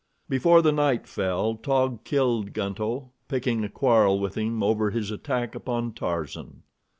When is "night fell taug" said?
0.71-2.03